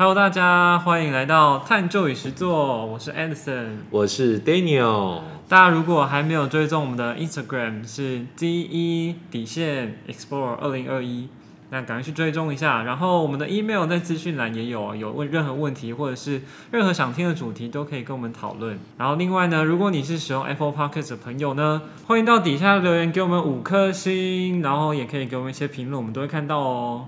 [0.00, 3.80] Hello，大家欢迎来到探究与实作，我是 Anderson，。
[3.90, 11.28] 我是 Daniel，大家如果还没有追踪我们的 Instagram 是 D E 底线 Explore 二零二一，
[11.68, 12.82] 那赶快去追踪一下。
[12.84, 16.40] 然后我们的 email 在资讯栏也有，有问任何问题或者是
[16.70, 18.78] 任何想听的主题都可以跟我们讨论。
[18.96, 27.06] 然后另外呢，如果你是使用 Apple Podcast 的朋友呢，欢迎到底下留言给我们五颗星，然后也可以给我们一些评论，我们都会看到哦。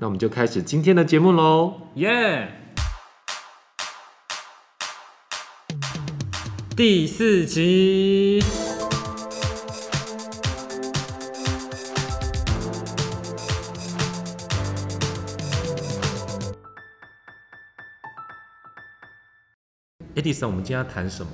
[0.00, 1.74] 那我们就开始今天的节目喽。
[1.96, 2.52] 耶、
[6.76, 8.40] 第四集。
[20.14, 21.32] Edison，我们今天要谈什么？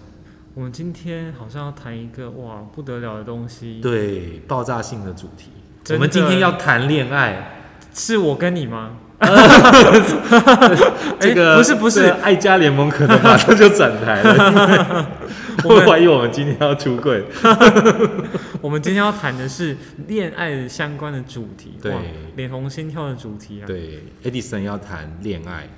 [0.54, 5.50] 我们今天好像要谈一个哇不得了的东西，对，爆炸性的主题。
[5.90, 7.63] 我们今天要谈恋爱，
[7.94, 8.90] 是我跟你吗？
[11.20, 15.06] 这个不是不是这个爱家联盟可能马 上就转台了，
[15.64, 17.24] 我怀疑我们今天要出柜。
[18.60, 19.76] 我们今天要谈的是
[20.08, 21.98] 恋爱相关的主题，对哇
[22.36, 23.66] 脸红心跳的主题啊。
[23.66, 25.68] 对，Edison 要谈恋爱，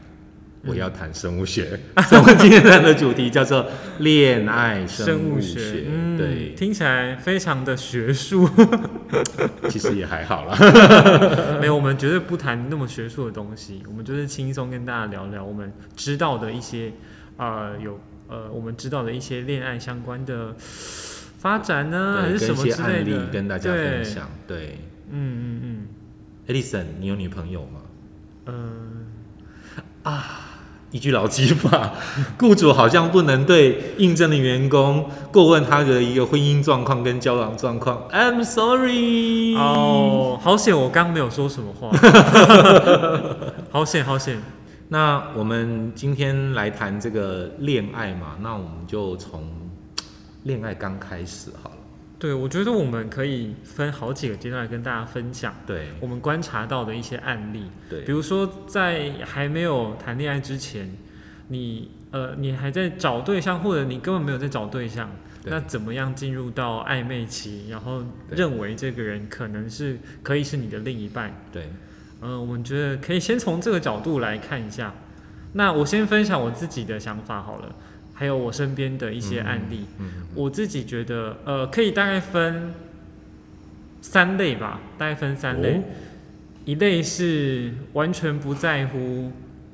[0.67, 1.79] 我要谈生物学，
[2.09, 3.67] 所以我们今天谈的主题叫做
[3.99, 8.49] 恋爱生物物学，嗯，对，听起来非常的学术。
[9.71, 10.57] 其实也还好啦。
[11.61, 16.93] 没有，我们绝对不谈那么学术的东西，我们就是轻松跟大家聊聊我们知道的一些，
[17.37, 23.17] 呃，有呃，我们知道的一些恋爱相关的发展呢，还，是什么之类的。
[23.17, 24.29] 案例，跟大家分享。
[24.47, 24.79] 对。
[25.09, 25.87] 嗯嗯
[26.49, 27.81] ，Edison，你有女朋友吗？
[28.47, 29.07] 嗯，
[30.03, 30.21] 呃，
[30.93, 31.93] 一句老鸡法，
[32.39, 38.03] 雇主好像不能对应征的员工过问他的一个婚姻状况跟交往状况。
[38.13, 39.55] I'm sorry。
[39.57, 41.91] 哦，好险，我刚没有说什么话，
[43.71, 44.41] 好险好险，
[44.89, 49.43] 那我们今天来谈这个恋爱嘛，那我们就从
[50.45, 51.76] 恋爱刚开始好了。
[52.19, 57.65] 对我觉得我们可以分好几个阶段来跟大家分享对我们观察到的一些案例。
[58.07, 60.91] 比如说，在还没有谈恋爱之前，
[61.49, 65.11] 你呃，你还在找对象，或者你根本没有在找对象，
[65.43, 71.35] 对那怎么样进入到暧昧期，然后认为这个人可能是可以是你的另一半？
[71.53, 71.71] 对
[72.23, 74.95] 嗯、我们觉得可以先从这个角度来看一下。
[75.53, 77.75] 那我先分享我自己的想法好了，
[78.17, 79.85] 还有我身边的一些案例。
[80.01, 82.73] 嗯，嗯我自己觉得，呃，可以大概分
[84.01, 85.75] 三类吧，大概分三类。
[85.77, 85.83] 哦
[86.67, 89.31] 一类是完全不在乎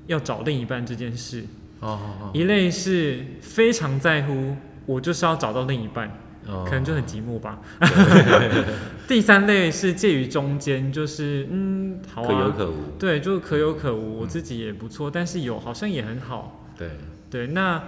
[0.09, 1.43] 要找另一半这件事，
[1.81, 4.55] 哦哦一类是非常在乎
[4.85, 6.11] 我就是要找到另一半，
[6.47, 7.59] 哦，可能就很寂寞吧。
[9.09, 12.77] 第三类是介于中间，就是嗯，好啊，可有可无。
[12.99, 16.67] 对，就是可有可无，我自己也不错，但是有好像也很好。
[16.77, 16.91] 对
[17.31, 17.83] 对，那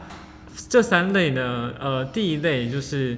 [0.69, 1.73] 这三类呢？
[1.81, 3.17] 呃，第一类就是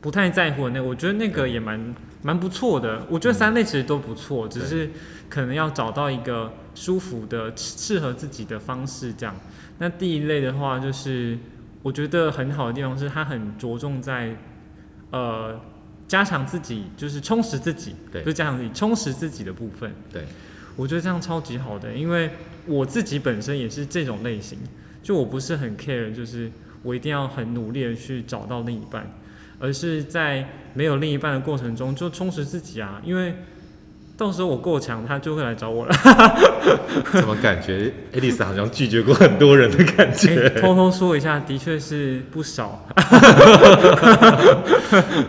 [0.00, 3.06] 不太在乎的那个，我觉得那个也蛮蛮不错的。
[3.08, 4.90] 我觉得三类其实都不错，只是
[5.28, 9.34] 可能要找到一个舒服的、适合自己的方式这样。
[9.78, 11.38] 那第一类的话，就是
[11.82, 14.34] 我觉得很好的地方是它很着重在
[15.10, 15.60] 呃
[16.08, 19.92] 加强自己，就是充实自己，对就是加强自己，充实自己的部分。
[20.12, 20.24] 对
[20.76, 22.30] 我觉得这样超级好的，因为
[22.66, 24.58] 我自己本身也是这种类型，
[25.08, 26.52] 就我不是很 care，就是
[26.82, 29.10] 我一定要很努力的去找到另一半，
[29.58, 33.34] 而是在没有另一半的过程中就充实自己啊，因为
[34.18, 35.96] 到时候我够强，他就会来找我了。
[37.10, 40.50] 怎么感觉 Edison 好像拒绝过很多人的感哎觉？
[40.60, 42.86] 偷偷说一下，的确是不少。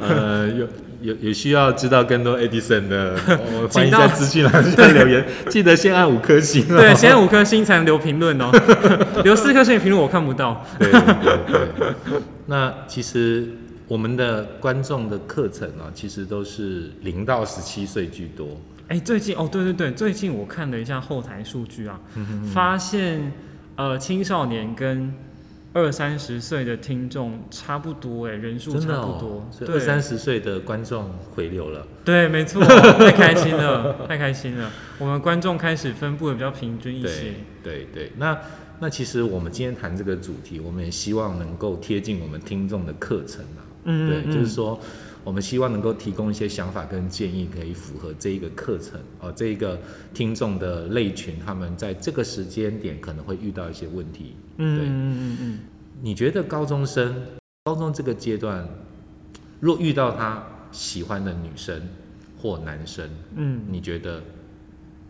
[0.01, 0.67] 呃，有
[1.01, 3.15] 有有需要知道更多 Edison 的，
[3.53, 6.77] 我欢迎在资讯栏下留言，记得先按五颗星哦。
[6.77, 8.51] 对，先按五颗星才能留评论哦，
[9.23, 10.65] 留四颗星的评论我看不到。
[10.77, 11.01] 对对
[11.47, 12.21] 对。
[12.47, 13.47] 那其实
[13.87, 18.47] 我们的观众的课程啊，其实都是零到十七岁居多。
[18.87, 23.31] 哎、最近哦，对对对，最近我看了一下后台数据啊，嗯发现
[23.75, 25.13] 呃青少年跟
[25.71, 29.75] 二三十岁的听众差不多，哎，人数差不多哦，，对。
[29.75, 31.85] 二三十岁的观众回流了。
[32.03, 37.33] 对，没错，太开心了，太开心了，我们观众开始分布的比较平均一些。
[37.63, 38.35] 对，对对，那
[38.79, 43.61] 那其实我们今天谈这个主题，我们也希望能够贴近我们听众的课程啊。
[43.83, 44.79] 嗯，对，就是说，
[45.29, 49.79] 我们希望能够提供一些想法跟建议，可以符合这一个课程哦，这一个
[50.11, 54.35] 听众的类群，他们在这个时间点可能会遇到一些问题。
[54.57, 55.59] 对嗯嗯嗯嗯
[56.01, 57.15] 你觉得高中生，
[57.65, 58.67] 高中这个阶段，
[59.59, 61.79] 若遇到他喜欢的女生
[62.35, 63.05] 或男生，
[63.35, 64.23] 嗯嗯，你觉得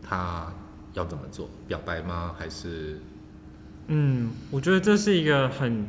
[0.02, 0.52] 他
[0.92, 1.48] 要怎么做？
[1.66, 2.34] 表白吗？
[2.38, 3.00] 还是
[3.86, 5.86] 嗯，我觉得这是一个很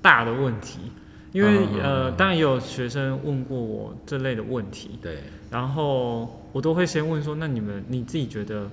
[0.00, 0.92] 大的问题，
[1.36, 5.18] 因为、呃，嗯当然也有学生问过我这类的问题，对？
[5.50, 8.70] 然后我都会先问说，那你们你自己觉得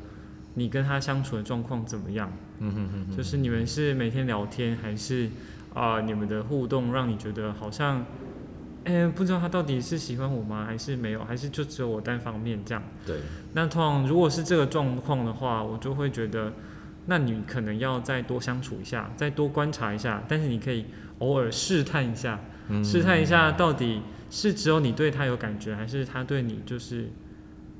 [0.54, 2.32] 你跟他相处的状况怎么样？
[2.60, 5.30] 嗯哼哼哼，就是你们是每天聊天，还是
[5.74, 8.06] 啊、你们的互动让你觉得好像，
[8.86, 10.64] 哎、不知道他到底是喜欢我吗？
[10.66, 11.26] 还是没有？
[11.26, 12.82] 还是就只有我单方面这样？
[13.06, 13.18] 对，
[13.54, 16.54] 那通常如果是这个状况的话，我就会觉得，
[17.08, 20.86] 那你可能要再多相处一下，再多观察一下，但是你可以
[21.20, 22.53] 偶尔试探一下，嗯
[22.84, 27.10] 试探一下到底是只有你对他有感觉，还是他对你就是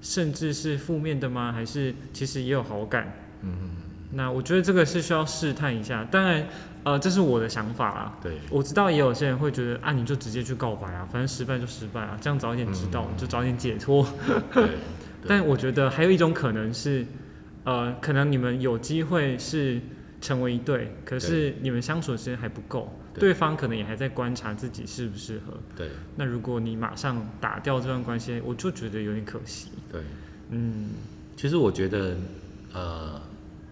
[0.02, 1.52] 甚至是负面的吗？
[1.52, 3.14] 还是其实也有好感？
[3.42, 3.72] 嗯，
[4.12, 6.04] 那我觉得这个是需要试探一下。
[6.12, 6.46] 当然，
[6.84, 8.18] 呃，这是我的想法啦。
[8.22, 14.06] 对，我知道也有些人会觉得啊，你就直接去告白啊，反正失败就失败啊，这样早一点知道，嗯就早一点解脱。
[14.54, 14.70] 对，
[15.28, 17.06] 但我觉得还有一种可能是，
[17.64, 19.82] 呃，可能你们有机会是
[20.22, 25.54] 成为一对，可是你们相处的时间还不够，对对方可能也还在观察自己适不适合。
[25.76, 29.70] 对，那如果你马上打掉这段关系，我就觉得有点可惜。
[29.92, 30.02] 对。
[30.50, 30.90] 嗯，
[31.36, 32.16] 其实我觉得，
[32.74, 33.20] 呃，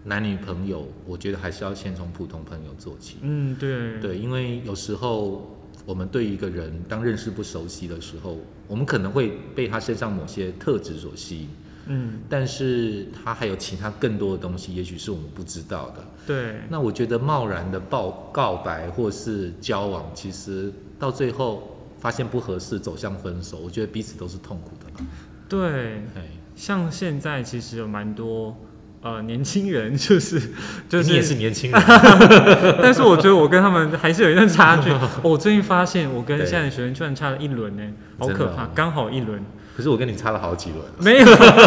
[0.04, 3.18] 男女朋友，我觉得还是要先从普通朋友做起。
[3.22, 11.48] 嗯，对，对，因为有时候我们对一个人当认识不熟悉的时候，我们可能会被他身上某些特质所吸引，
[11.86, 16.04] 嗯，但是他还有其他更多的东西，也许是我们不知道的。
[16.26, 25.06] 对，那我觉得贸然的报告白或是交往，其实到最后发现不合适，走向分手，我觉得彼此都是痛苦的啦。
[25.48, 26.22] 对，哎，
[26.54, 28.56] 像现在其实有蛮多
[29.02, 30.40] 呃年轻人，就是
[30.88, 31.82] 就是你也是年轻人，
[32.80, 34.90] 但是我觉得我跟他们还是有一段差距。
[34.94, 36.46] 哦我最近发现我跟对。
[36.46, 37.82] 现在的学生居然差了一轮呢，
[38.18, 39.44] 好可怕，刚好一轮，
[39.76, 41.24] 可是我跟你差了好几轮，没有，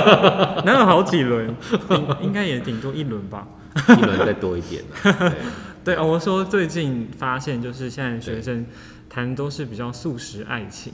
[0.63, 1.55] 哪有好几轮？
[1.89, 3.47] 顶应该也顶多一轮吧。
[3.89, 5.31] 一轮再多一点啦 对
[5.83, 8.65] 对，哦我说最近发现就是现在的学生
[9.09, 10.93] 谈的都是比较素食爱情，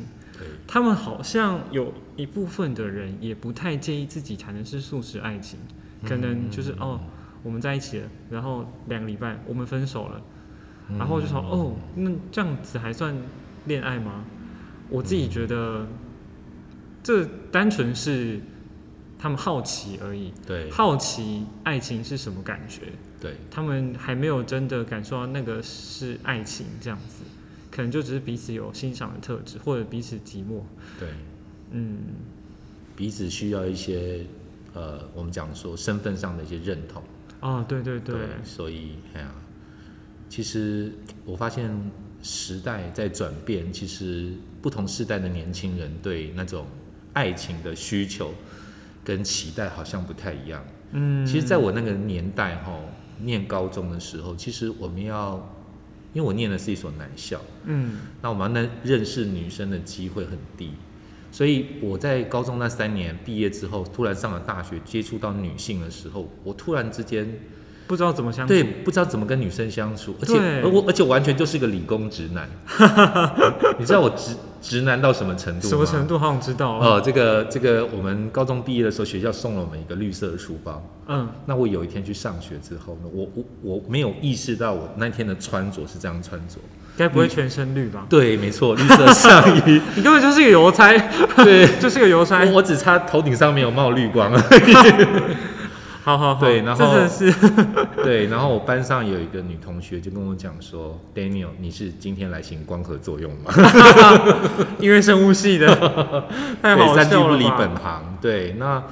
[0.67, 5.59] 他们好像有一部分的人也不太介意自己谈的是素食爱情，
[6.07, 6.99] 可能就是、哦
[7.43, 10.21] 我们在一起了，然后两个礼拜我们分手了。
[10.97, 13.15] 然后就说，哦，那这样子还算
[13.65, 14.23] 恋爱吗？
[14.89, 15.87] 我自己觉得，
[17.03, 18.39] 这单纯是
[19.17, 20.69] 他们好奇而已，对。
[20.71, 23.35] 好奇爱情是什么感觉，对。
[23.49, 27.23] 他们还没有真的感受到那个是爱情这样子，
[27.69, 30.61] 可能就只是彼此有欣赏的特质，或者彼此寂寞，
[30.99, 31.09] 对，
[31.71, 31.99] 嗯，
[32.95, 34.25] 彼此需要一些
[34.73, 37.01] 呃，我们讲说身份上的一些认同。
[37.41, 39.31] 哦，对对对，所以哎呀，
[40.29, 40.91] 其实
[41.25, 41.69] 我发现
[42.21, 46.67] 时代在转变，其实不同时代的年轻人对那种
[47.13, 48.33] 爱情的需求
[49.03, 50.63] 跟期待好像不太一样。
[50.91, 52.77] 嗯，其实，在我那个年代哈，
[53.19, 55.35] 念高中的时候，其实我们要，
[56.13, 57.97] 因为我念的是一所男校，嗯。
[58.21, 60.71] 那我们能认识女生的机会很低，
[61.31, 67.39] 所以我在高中那三年毕业之后，突然上了大学，接触到女性的时候，我突然之间
[67.91, 72.47] 不知道怎么相处，对不知道怎么跟女生相处，而且而我而且完全就是个理工直男，
[73.77, 75.69] 你知道我直直男到什么程度吗？
[75.69, 80.81] 什么程度好想知道，哦，这个这个，我们高中毕业的时候，学校送了我们一个绿色的书包。
[81.09, 86.55] 嗯，那我有一天去上学之后呢，我我我没有意识到我那天的穿着是这样穿着。
[86.97, 88.05] 该不会全身绿吧？
[88.09, 89.81] 对，没错，绿色上衣。
[89.95, 90.91] 你根本 就是个邮差，
[91.43, 94.31] 对，就是个邮差我，我只差头顶上没有冒绿光。
[96.03, 97.31] 好好好，对然后真的是，
[98.03, 103.51] 对，然后我班上有一个女同学就跟我讲说，Daniel，你是今天来行光合作用吗？
[104.79, 105.67] 因为生物系的，
[106.61, 108.17] 太对，好三句不离本行。
[108.19, 108.83] 对，那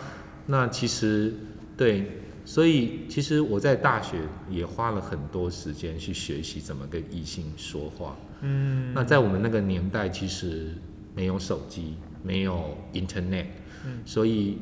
[0.46, 1.34] 那其实
[1.76, 4.18] 对，所以其实我在大学
[4.50, 8.16] 也花了很多时间去学习怎么跟异性说话。
[8.42, 10.74] 嗯，那在我们那个年代，其实
[11.16, 13.46] 没有手机，没有 Internet，、
[13.86, 14.58] 嗯所以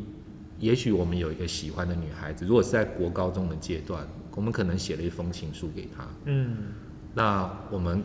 [0.60, 6.58] 也许我们有一个喜欢的女孩子，如果是在国高中的阶段，我们可能写了一封情书给她，嗯，
[7.14, 8.02] 那我们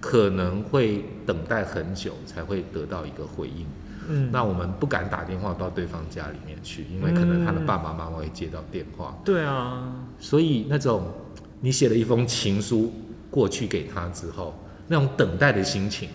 [0.00, 3.66] 可能会等待很久才会得到一个回应。
[4.08, 11.12] 嗯，那我们不敢打电话到对方家里面去，因为可能他的爸爸妈妈会接到电话，对啊，所以那种
[11.60, 12.92] 你写了一封情书
[13.30, 14.54] 过去给他之后，
[14.86, 16.08] 那种等待的心情，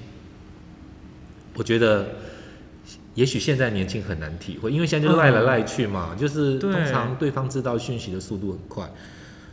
[1.53, 2.07] 我觉得
[3.13, 8.89] 也许现在年轻很难体会，因为现在就赖来赖去嘛，就是通常对方知道讯息的速度很快，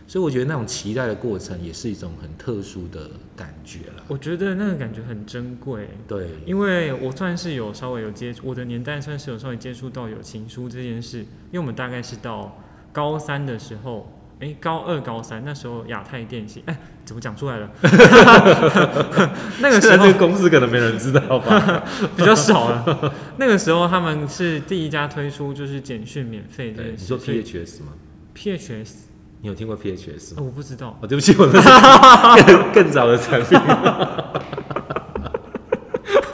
[0.06, 4.04] 所以我觉得那种期待的过程也是一种很特殊的感觉了。
[4.06, 12.56] 我觉得那个感觉很珍贵，对，因为我算是有稍微有接触，我的年代算是有稍微接触到有情书这件事，因为我们大概是到
[12.92, 14.12] 高三的时候。
[14.40, 17.68] 哎，高二、高三那时候，亚太电信，哎，怎么讲出来了？
[19.60, 21.82] 那个时候这个公司可能没人知道吧？
[22.16, 23.12] 比较少了。
[23.36, 26.84] 那个时候他们是第一家推出就是简讯免费的。
[26.84, 27.88] 你说 PHS 吗
[28.36, 28.90] ？PHS，
[29.40, 30.42] 你有听过 PHS 吗？
[30.44, 30.96] 我不知道。
[31.00, 31.46] 哦，对不起，我
[32.46, 33.58] 更更早的产品。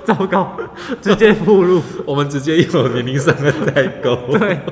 [0.05, 0.55] 糟糕，
[1.01, 4.15] 直接步入，我们直接有年龄上的代沟。
[4.39, 4.59] 对。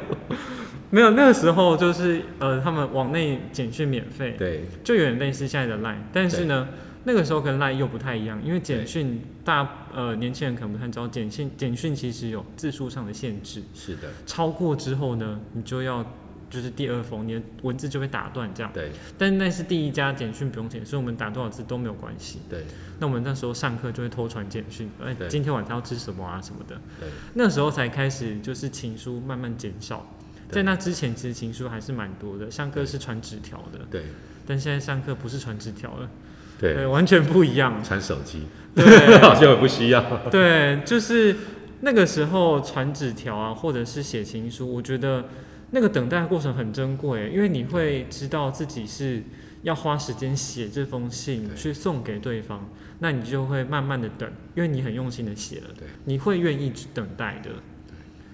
[0.94, 6.68] 没有，那个时候就是呃，他们往内简讯免费，对，就有点类似现在的 Line，但是呢，
[7.04, 16.04] 那个时候跟 Line 又不太一样，因为简讯大呃年轻人可能不太知道，简讯简讯其实有字数上的限制，是的，超过之后呢，你就要
[16.50, 22.66] 就是第二封，你的文字就被打断这样，对，但是那是第一家简讯不用钱，所以我们打多少字都没有关系，对，
[22.98, 30.06] 那我们那时候上课就会偷传简讯，哎，今天晚上要吃什么啊什么的，对，那时候才开始就是情书慢慢减少。
[30.52, 32.50] 在那之前，其实情书还是蛮多的。
[32.50, 34.02] 上课是传纸条的，对。
[34.44, 36.10] 但现在上课不是传纸条了，
[36.58, 37.82] 对，完全不一样。
[37.82, 38.42] 传手机，
[38.74, 38.84] 对，
[39.22, 40.02] 好像也不需要。
[40.30, 41.36] 对，就是
[41.80, 45.26] 那个时候传纸条啊，或者是写情书，我觉得
[45.70, 49.22] 那个等待过程很珍贵，因为你会知道自己是
[49.62, 52.68] 要花时间写这封信去送给对方，
[52.98, 57.50] 那你就会慢慢的等，因为你很用心的写了，对，你会愿意等待的。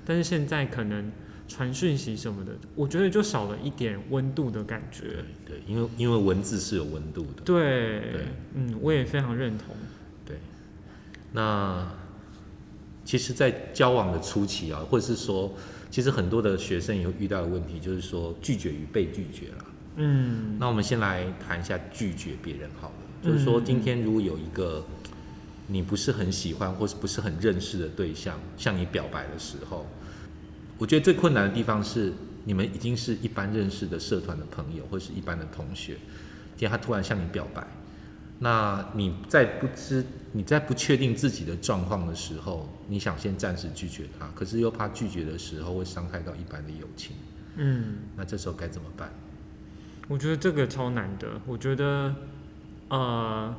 [0.06, 1.12] 但是现在可能。
[1.48, 5.24] 传讯息什么的，我觉得就少了一点温度的感觉。
[5.46, 7.42] 对，因为因为文字是有温度的。
[7.42, 9.74] 对，对，嗯，我也非常认同。
[10.26, 10.36] 对，
[11.32, 11.90] 那
[13.04, 15.50] 其实，在交往的初期啊，或者是说，
[15.90, 19.64] 其实很多的学生也会遇到的问题，就是说拒绝与被拒绝了。
[19.96, 22.94] 嗯，那我们先来谈一下拒绝别人好了。
[23.24, 24.84] 就是说，今天如果有一个
[25.66, 29.86] 你不是很喜欢或是不是很认识的对象向你表白的时候。
[30.78, 32.12] 我觉得最困难的地方是，
[32.44, 35.94] 你们已经是一般认识的社团的朋友，或是一般的同学，
[36.56, 37.66] 今天他突然向你表白，
[38.38, 47.16] 那你在不知、你在不确定自己的状况的时候，你想先暂时拒绝他，可是又怕拒绝的时候会伤害到一般的友情，
[47.56, 49.12] 嗯，那这时候该怎么办？
[50.06, 51.28] 我觉得这个超难的。
[51.44, 52.14] 我觉得，
[52.88, 53.54] 呃，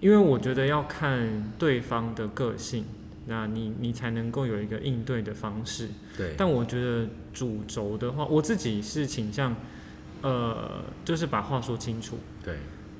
[0.00, 2.84] 因为我觉得要看对方的个性。
[3.26, 5.88] 那你你才能够有一个应对的方式。
[6.16, 6.34] 对。
[6.36, 9.54] 但我觉得主轴的话，我自己是倾向，
[10.22, 12.18] 呃，就是把话说清楚。
[12.44, 12.56] 对。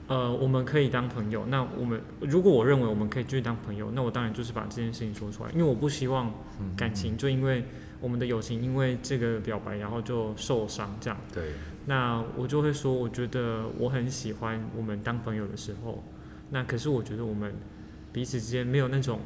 [0.08, 1.46] 呃，我们可以当朋友。
[1.46, 6.32] 那我们如果我认为我们可以继续当朋友，那我当然就是把这件事情说出来，因为我不希望
[6.76, 7.64] 感情就因为
[8.00, 11.18] 我们的友情因为这个表白然后就受伤这样。
[11.32, 11.52] 对。
[11.86, 16.04] 那我就会说，我觉得我很喜欢我们当朋友的时候，
[16.50, 17.54] 那可是我觉得我们
[18.12, 19.20] 彼此之间没有那种。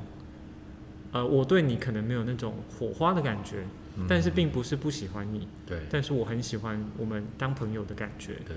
[1.17, 3.65] 呃，我对你可能没有那种火花的感觉，
[4.07, 5.49] 但是并不是不喜欢你。
[5.65, 5.79] 对。
[5.89, 8.35] 但是我很喜欢我们当朋友的感觉。
[8.47, 8.55] 对。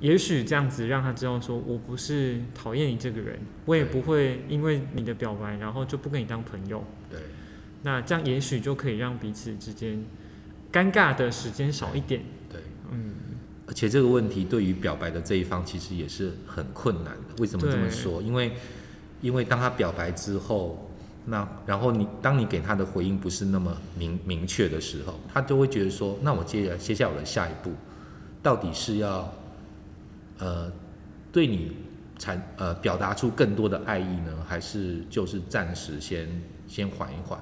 [0.00, 6.82] 也许这样子让他知道，说我不是讨厌你这个人，我也不会因为你的表白，然后就不跟你当朋友。
[7.10, 7.20] 对。
[7.82, 10.02] 那这样也许就可以让彼此之间
[10.72, 12.22] 尴尬的时间少一点。
[12.50, 12.60] 对。
[12.90, 13.12] 嗯。
[13.66, 17.34] 而且这个问题对于表白的这一方其实也是很困难的。
[17.38, 18.22] 为什么这么说？
[18.22, 18.52] 因为，
[19.20, 20.85] 因为当他表白之后。
[21.28, 27.72] 那然后你当你给他的回应不是那么明明确的时候，他就会觉得说，那我接着接下来的下一步，
[28.40, 29.32] 到底是要，
[30.38, 30.70] 呃，
[31.32, 31.72] 对你
[32.16, 36.28] 产呃表达出更多的爱意呢，还是就是暂时先
[36.68, 37.40] 先缓一缓，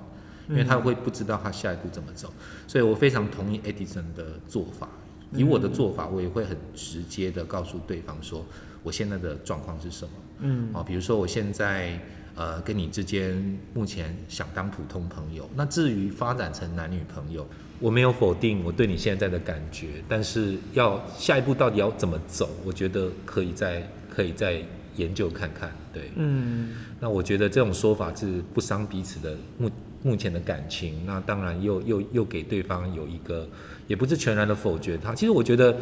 [0.48, 2.32] 因为他会不知道他下一步怎么走，
[2.66, 4.88] 所以我非常同意 Edison 的做法，
[5.30, 8.46] 以我的做法，我也会很直接的告诉对方说，
[8.82, 12.00] 我现在的状况是什么，嗯，啊，比如说我现在。
[12.36, 17.46] 呃，跟你之间目前想当普通朋友，那至于发展成男女朋友，
[17.78, 24.60] 我没有否定我对你现在的感觉，但是要下一步到底要怎么走，我觉得可以再可以再
[24.96, 29.70] 研究看看，对，嗯，那我觉得这种说法是不伤彼此的目
[30.02, 33.48] 目前的感情，那当然又又又给对方有一个，
[33.86, 35.76] 也不是全然的否决他，其实我觉得。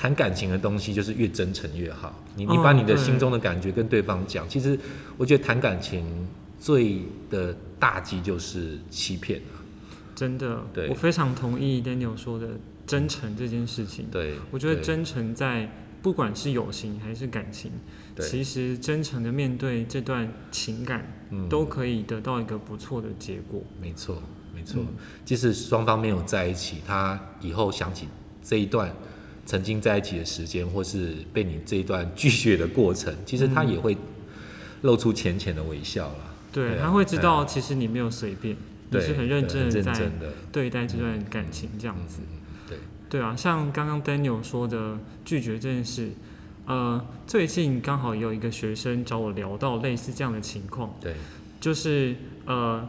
[0.00, 2.24] 谈感情的东西就是越真诚越好。
[2.34, 4.78] 你你把你的心中的感觉跟对方讲，其实
[5.18, 6.26] 我觉得谈感情
[6.58, 9.42] 最的大忌就是欺骗
[10.14, 12.48] 真的，我非常同意 Daniel 说的
[12.86, 14.06] 真诚这件事情。
[14.10, 17.70] 对，我觉得真诚在不管是友情还是感情，
[18.20, 21.12] 其实真诚的面对这段情感，
[21.50, 23.62] 都可以得到一个不错的结果。
[23.78, 24.22] 没错，
[24.54, 24.82] 没错。
[25.26, 28.08] 即使双方没有在一起，他以后想起
[28.42, 28.90] 这一段。
[29.46, 33.96] 曾经在一起的时间，或是被你这一段拒绝的过程，其实他也会
[34.82, 36.34] 露出浅浅的微笑啦。
[36.52, 38.56] 对，他会知道其实你没有随便，
[38.90, 39.82] 你是很认真的。
[39.82, 40.10] 在
[40.50, 42.20] 对待这段感情这样子。
[42.68, 42.78] 对，
[43.08, 46.10] 对啊，像刚刚 Daniel 说的拒绝这件事，
[46.66, 51.14] 呃，最近刚好也有一个学生找我聊到类似这样的情况，对，
[51.60, 52.16] 就是
[52.46, 52.88] 呃，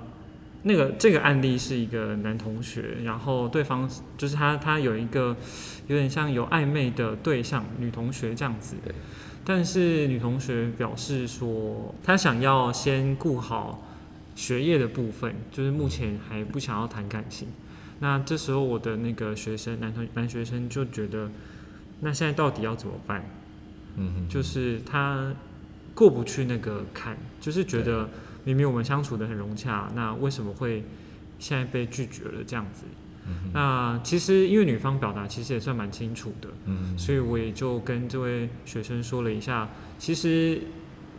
[0.64, 5.36] 那个这个案例是一个男同学，然后对方就是他他有一个
[5.88, 8.94] 有点像有暧昧的对象女同学这样子，对，
[9.44, 13.88] 但是女同学表示说她想要先顾好
[14.36, 17.48] 学业的部分，就是目前还不想要谈感情。
[18.00, 21.30] 那这时候我的那个学生男同男学生就觉得，
[22.00, 23.24] 那现在到底要怎么办？
[23.98, 25.34] 嗯哼，就是他
[25.94, 28.10] 过不去那个坎，就是觉得
[28.44, 30.84] 明明我们相处的很融洽，那为什么会
[31.40, 32.86] 现在被拒绝了这样子？
[33.28, 39.70] 嗯，那其实因为女方表达其实也算蛮清楚的，嗯，所以我也就跟这位学生说了一下，
[40.00, 40.60] 其实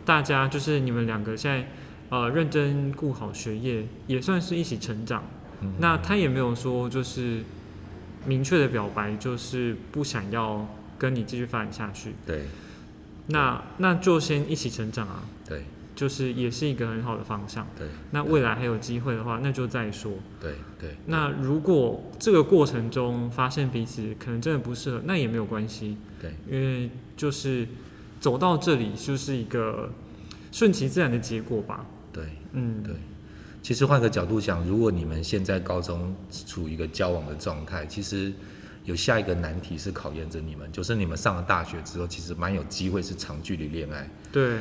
[0.03, 1.67] 大家就是你们两个现在
[2.09, 5.23] 呃认真顾好学业，也算是一起成长。
[5.61, 7.41] 嗯那他也没有说就是
[8.25, 12.13] 明确的表白，就是不想要跟你继续发展下去。
[12.25, 12.47] 对
[13.27, 15.63] 那那就先一起成长啊，对
[15.95, 17.67] 就是也是一个很好的方向。
[17.77, 20.11] 对那未来还有机会的话，那就再说。
[20.39, 27.67] 对对，那如果这个过程中发现彼此可能真的不适合，那也没有关系，对因为就是
[28.19, 29.89] 走到这里就是一个
[30.51, 31.85] 顺其自然的结果吧。
[32.11, 32.23] 对
[32.53, 32.95] 嗯，对。
[33.61, 36.13] 其实换个角度想，如果你们现在高中
[36.45, 38.33] 处于一个交往的状态，其实
[38.85, 44.09] 有下一个难题是考验着你们，就是你们上了大学之后，其实蛮有机会是长距离恋爱。
[44.31, 44.57] 对，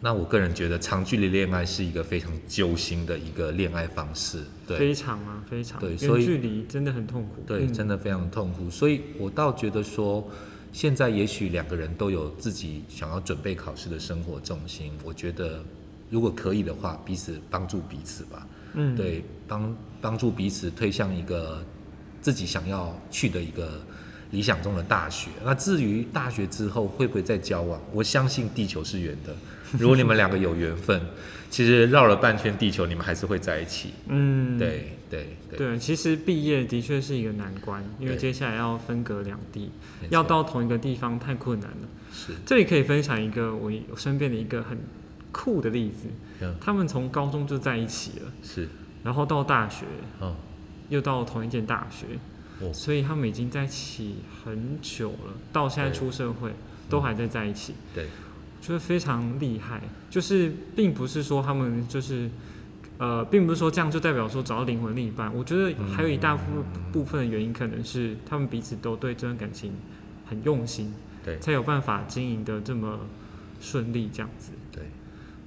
[0.00, 4.42] 那我个人觉得，长距离恋爱是一个非常揪心的一个恋爱方式。
[4.66, 7.42] 对非常啊，非常，对所以距离真的很痛苦。
[7.46, 8.68] 对，嗯真的非常痛苦。
[8.70, 10.26] 所以我倒觉得说，
[10.72, 14.92] 现在也许两个人都有自己想要准备考试的生活重心。
[15.04, 15.62] 我觉得，
[16.08, 18.48] 如果可以的话，彼此帮助彼此吧。
[18.74, 21.62] 嗯，对，帮帮助彼此推向一个
[22.20, 23.80] 自己想要去的一个
[24.30, 25.30] 理想中的大学。
[25.44, 29.34] 那至于大学之后会不会再交往，我相信地球是圆的。
[29.78, 31.00] 如果你们两个有缘分，
[31.48, 33.90] 其实绕了半圈地球，你们还是会在一起。
[34.08, 39.70] 嗯，对对对，对，其实毕业的确是一个难关，因为接下来要分隔两地，
[40.10, 41.88] 要到同一个地方太困难了。
[42.12, 44.78] 是，这里可以分享一个我我身边的一个很
[45.32, 46.08] 酷的例子，
[46.42, 48.68] 嗯他们从高中就在一起了，是，
[49.04, 49.86] 然后到大学
[50.18, 50.34] 哦
[50.90, 52.06] 又到同一间大学，
[52.60, 56.52] 哦所以他们已经在一起很久了，到现在出社会
[56.90, 58.06] 都还在在一起，对，
[58.60, 59.80] 就是非常厉害。
[60.10, 62.28] 就是并不是说他们就是
[62.98, 65.34] 呃，并不是说这样就代表说找到灵魂另一半。
[65.34, 66.42] 我觉得还有一大部
[66.92, 69.72] 部分的原因，可能是他们彼此都对这段感情
[70.26, 70.92] 很用心，
[71.24, 72.98] 对才有办法经营的这么
[73.60, 74.50] 顺利，这样子。
[74.72, 74.82] 对，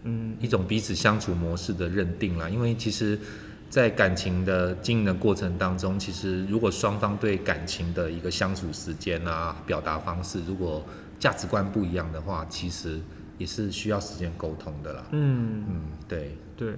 [0.04, 2.50] 嗯，一种彼此相处模式的认定啦。
[2.50, 3.20] 因为其实，
[3.74, 10.86] 在感情的经营的过程当中，其实如果双方对感情的一个相处时间啊、表达方式，如果
[11.18, 13.00] 价值观不一样的话，其实
[13.40, 15.04] 也是需要时间沟通的啦。
[15.10, 16.76] 嗯，嗯，对，对。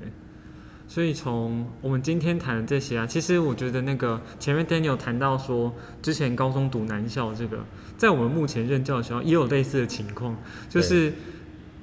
[0.88, 7.58] 所以从我们今天谈的这些啊，其实我觉得那个前面 Daniel 谈到说，之前高中读男校这个，
[7.98, 10.34] 在我们目前任教的学校也有类似的情况，
[10.70, 11.12] 就是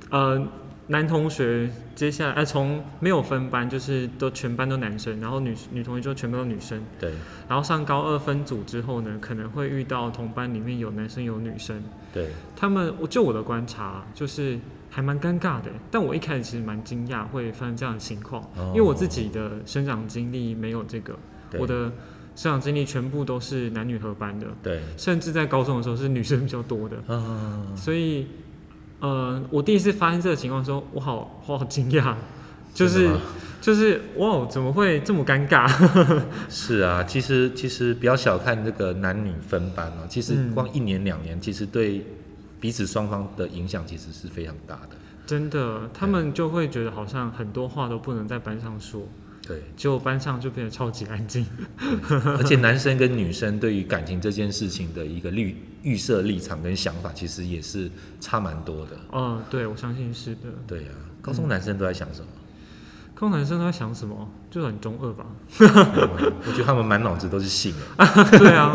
[0.09, 0.48] 呃
[0.88, 7.12] 男同学接下来呃从没有分班，就是都全班都男生，然后女女同学就全部都女生，对，
[7.48, 14.58] 然后上高二分组之后呢，可能会遇到同班里面有男生有女生，对，他们，我就我的观察，就是
[14.90, 15.70] 还蛮尴尬的。
[15.90, 18.72] 但我一开始其实蛮惊讶会发生这样的情况，哦。
[18.74, 21.16] 因为我自己的生长经历没有这个，
[21.58, 21.92] 我的
[22.34, 28.26] 生长经历全部都是男女合班的，对，甚至在高中的时候是女生比较多的，嗯，所以，
[29.02, 32.14] 呃，我第一次发现这个情况的时候，我好我好惊讶，
[32.72, 33.10] 就是
[33.60, 35.68] 就是哇，怎么会这么尴尬？
[36.48, 42.06] 是啊，其实其实不要小看这个男女分班哦，其实嗯光一年两年，其实对
[42.60, 44.96] 彼此双方的影响其实是非常大的。
[45.26, 49.02] 真的，他们就会觉得好像很多话都不能在班上说，
[49.46, 51.44] 对，结果班上就变得超级安静。
[52.38, 58.96] 而且男生跟女生对于感情这件事情的一个预预设立场跟想法，其实也是差蛮多的。
[59.12, 60.42] 嗯，对，我相信是的。
[60.66, 60.88] 对呀、
[61.20, 62.26] 高中男生都在想什么？
[63.22, 64.28] 高中男生都在想什么？
[64.50, 65.24] 就很中二吧？
[65.61, 68.04] 我觉得他们满脑子都是性啊。
[68.32, 68.72] 对啊，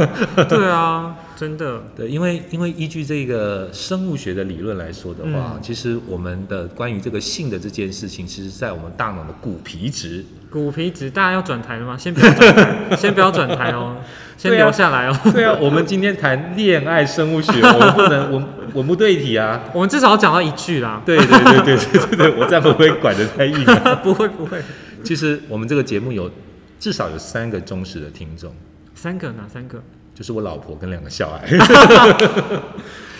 [0.47, 1.81] 对啊，真的。
[1.93, 10.23] 对，因为因为依据这个生物学的理论来说的话，嗯其实我们的关于这个性的这件事情，其实在我们大脑的骨皮质。
[10.49, 11.97] 骨皮质，大家要转台了吗？
[11.97, 13.97] 先不要转台， 先不要转台哦，
[14.37, 15.19] 先留下来哦。
[15.33, 18.45] 对啊，我们今天谈恋爱生物学，我们不能文
[18.77, 19.63] 文不对题啊。
[19.73, 21.01] 我们至少要讲到一句啦。
[21.05, 23.95] 对对对对对对对，我这样会不会管得太硬啊？
[23.95, 24.61] 不会不会，
[25.03, 26.31] 其实我们这个节目有
[26.79, 28.53] 至少有三个忠实的听众，
[28.95, 29.81] 三个哪三个？
[30.13, 31.45] 就是我老婆跟两个小孩。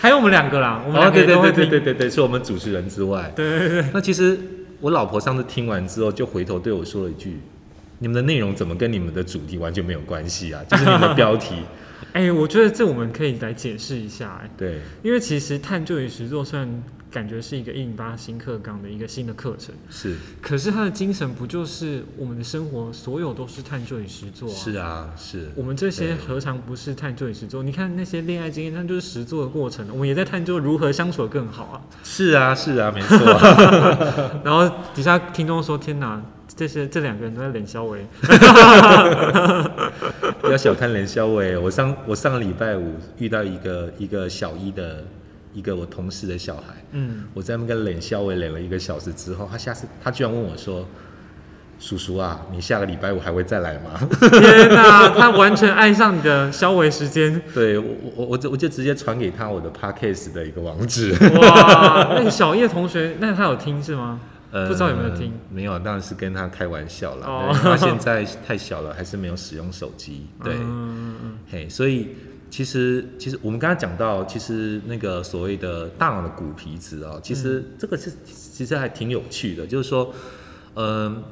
[0.00, 1.36] 还有我们两个啦，我们哦，两个对对。
[1.42, 3.32] 对对对对对，是我们主持人之外。
[3.34, 4.38] 对对对对那其实
[4.80, 7.40] 我老婆上次听完之后，就回头对我说了一句
[7.98, 10.62] ：“你们的内容怎么跟你们的主题完全没有关系啊？
[10.68, 11.56] 就是你们的标题。
[12.12, 24.54] 哎、我觉得这我们可以来解释一下、哎，对，因为其实探究与实作虽然感觉是一个一零八新课纲的一个新的课程，是可是它的精神不就是我们的生活所有都是探究与实作啊？
[24.54, 25.48] 是啊，是。
[25.54, 27.62] 我们这些何尝不是探究与实作？
[27.62, 31.80] 你看那些恋爱经验，它就是实作的过程，我们也在探究如何相处的更好啊。
[32.04, 34.40] 是啊，是啊，没错啊。
[34.44, 36.22] 然后底下听众说：“天哪，
[36.58, 38.04] 这些这两个人都在脸消维。
[40.42, 45.04] 不要小看连肖伟，我上我上个礼拜五遇到一个一个小一的
[45.54, 50.84] 一个我同事的小孩，”嗯，我在那边跟冷肖伟冷了一个小时之后，他下次他居然问我说
[51.78, 57.40] ：“叔叔啊，你下个礼拜五还会再来吗天哪，他完全爱上你的消维时间。
[57.54, 64.18] ”对我我我我就我就直接传给他我的 podcast 的一个网址，哇，那个小叶同学，那他有听是吗？
[64.50, 65.32] 呃不知道有没有听？
[65.50, 67.26] 没有，当然是跟他开玩笑啦。
[67.26, 70.26] 哦他现在太小了，还是没有使用手机。
[70.42, 72.08] 对，嗯嗯嘿，所以
[72.50, 80.12] 其实其实我们刚刚讲到，其实那个所谓的大脑的骨皮质啊，其实这个是其实还挺有趣的，就是说，
[80.74, 81.22] 嗯、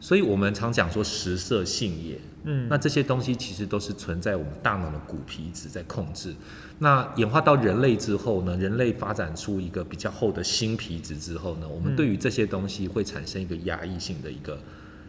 [0.00, 6.34] 所以我们常讲说食色性也，嗯，那这些东西其实都是存在我们大脑的骨皮质在控制。
[6.78, 14.58] 那演化到人类之后呢，人类发展出一个比较厚的新皮质之后呢，我们嗯对于这些东西会产生一个压抑性的一个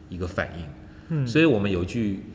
[0.10, 0.66] 一个反应。
[1.08, 1.26] 嗯。
[1.26, 2.26] 所以我们有一句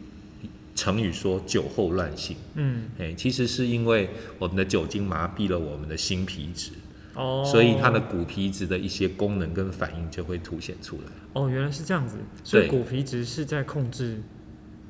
[0.74, 2.88] 成语说“酒后乱性”，嗯。
[2.98, 6.70] 哎，其实是因为我们的酒精麻痹了我们的新皮质，
[7.16, 12.78] 哦，所以它的骨皮质的一些功能跟反应就会凸显出来，哦原来是这样子，所以对。
[12.78, 14.20] 骨皮质是在控制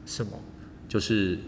[0.04, 0.32] 什么？
[0.88, 1.38] 就是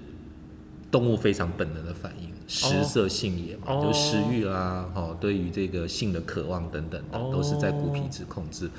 [0.90, 3.82] 动物非常本能的反应，食色性也嘛，哦。
[3.82, 7.30] 就食欲啦，哦，对于这个性的渴望等等的，哦。
[7.32, 8.70] 都是在骨皮质控制。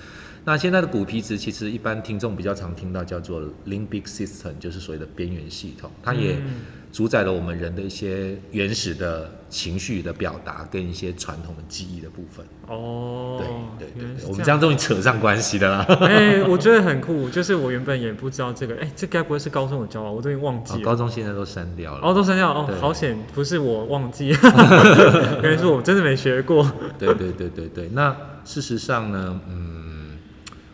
[0.45, 12.43] 那现在的骨皮质其实一般听众比较常听到叫做 limbic system，就是所谓的边缘系统，它也嗯主宰了我们人的一些原始的情绪的表达跟一些传统的记忆的部分。
[12.67, 13.37] 哦，
[13.77, 15.85] 对对对对，我们这样终于扯上关系的啦。
[16.01, 20.11] 哎、我觉得很酷，就是我原本也不知道这个，哎、这该不会是高中的骄傲？
[20.11, 20.83] 我都已经忘记哦了。
[20.83, 22.07] 高中现在都删掉了。
[22.07, 24.29] 哦，都删掉哦，好险，不是我忘记，
[25.41, 26.69] 原来是我真的没学过。
[26.97, 30.17] 对对对对对，那事实上呢，嗯，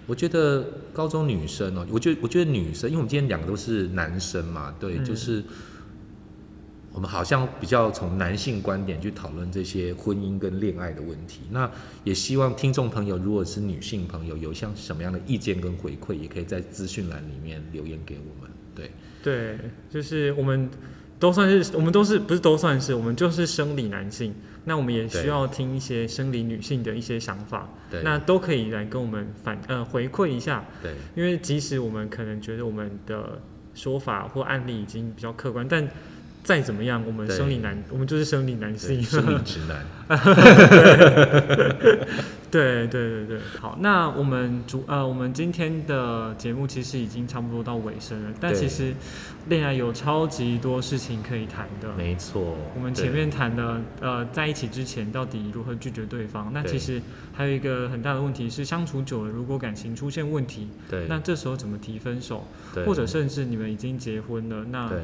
[0.06, 5.43] 我觉得高中女生哦，我觉得我觉得女生，因为我们今天两个都是男生嘛，对，嗯就是
[6.95, 11.41] 我们好像比较从男性观点去讨论这些婚姻跟恋爱的问题。
[11.51, 11.69] 那
[12.05, 18.49] 也希望听众朋友，如果是女性朋友，有像什么样的意见跟回馈，也可以在资讯栏里面留言给我们。
[18.73, 20.69] 对，对，就是我们
[21.19, 33.41] 都算是，我们都是不是都算是，我们就是生理男性，那我们也需要听一些生理女性的一些想法，对，那都可以来跟我们反呃回馈一下，对，因为即使我们可能觉得我们的
[33.73, 35.86] 说法或案例已经比较客观，但
[36.45, 39.84] 再怎么样，我们生理男，我们就是生理男性，生理直男。
[42.51, 48.93] 对对对对，好，那我们主呃，我们今天的节目其实已经差不多到尾声了，但其实
[49.49, 51.91] 恋爱有超级多事情可以谈的。
[51.97, 57.01] 没错，我们前面谈的呃，在一起之前到底如何拒绝对方，那其实
[57.34, 62.86] 还有一个很大的问题是，相处久了，如果感情出现问题，对，那这时候怎么提分手，对。
[62.86, 64.99] 或者甚至你们已经结婚了，那对。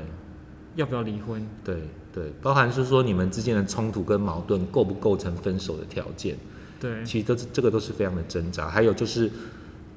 [0.75, 1.45] 要不要离婚？
[1.63, 1.81] 对
[2.13, 6.35] 对，包含是说你们之间的冲突跟矛盾构不构成分手的条件，
[6.79, 8.69] 对，其实都是这个都是非常的挣扎。
[8.69, 9.31] 还有就是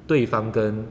[0.07, 0.85] 对方跟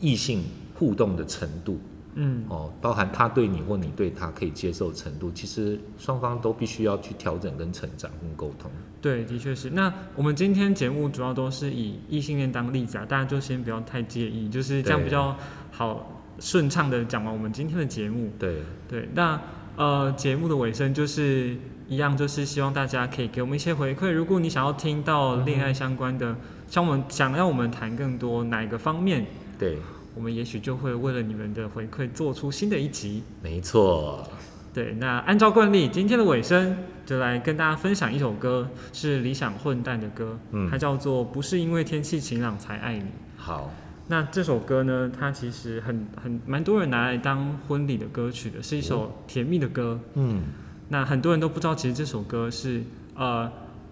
[0.00, 0.42] 异性
[0.74, 1.78] 互动的程度
[2.16, 8.70] 嗯，哦，包含他对你或你对他可以接受程度，其实双方都必须要去调整跟成长跟沟通。
[9.00, 9.70] 对，的确是。
[9.70, 15.36] 那我们今天节目主要都是以异性恋当例子啊，大家就先不要太介意，就是这样比较
[15.72, 18.32] 好顺畅的讲完我们今天的节目。
[18.38, 19.40] 对对，那
[19.76, 21.56] 呃节目的尾声就是
[21.88, 24.10] 一样，就是希望大家可以给我们一些回馈。
[24.10, 26.36] 如果你想要听到恋爱相关的，
[26.68, 29.26] 像我们想要我们谈更多哪一个方面，
[29.58, 29.78] 对，
[30.14, 33.22] 我们也许就会为了你们的回馈做出新的一集。
[33.42, 34.26] 没错。
[34.72, 43.04] 对，那按照惯例，今天的尾声就来跟大家分享一首歌，是理想混蛋的歌，嗯它叫做《不是因为天气晴朗才爱你》。
[43.36, 43.70] 好，
[44.08, 49.98] 那这首歌呢，它其实很很蛮多人拿来当婚礼的歌曲的，是一首甜蜜的歌。
[50.14, 50.42] 嗯，
[50.88, 52.82] 那很多人都不知道，其实这首歌是
[53.14, 53.50] 呃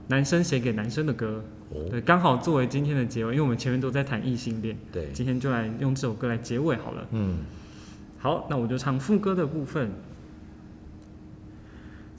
[0.08, 1.42] 男生写给男生的歌。
[1.70, 7.06] 哦，对，刚好作为今天的结尾，因为我们前面都在谈异性恋，对，今天就来用这首歌来结尾好了。
[7.12, 7.38] 嗯，
[8.18, 9.90] 好，那我就唱副歌的部分。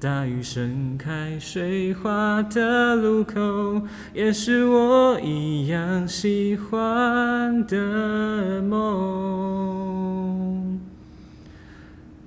[0.00, 8.84] 大雨盛开水花的路口，也是我一样喜欢的梦。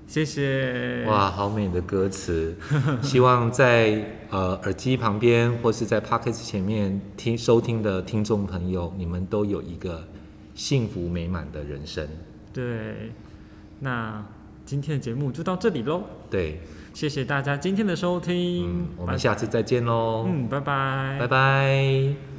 [0.07, 1.03] 谢谢。
[1.07, 2.55] 哇，好美的歌词！
[3.03, 10.03] 希望在呃耳机旁边或是在 p o c k e t 前面听收听的听众朋友，你们都有一个
[10.55, 12.07] 幸福美满的人生。
[12.51, 13.11] 对，
[13.79, 14.25] 那
[14.65, 16.01] 今天的节目就到这里喽。
[16.31, 16.61] 对，
[16.97, 20.25] 谢谢大家今天的收听，嗯，我们下次再见喽。
[20.27, 22.36] 嗯，拜拜，拜拜。